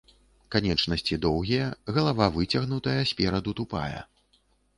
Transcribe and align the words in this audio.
Канечнасці 0.53 1.19
доўгія, 1.25 1.67
галава 1.99 2.31
выцягнутая, 2.39 2.97
спераду 3.11 3.55
тупая. 3.61 4.01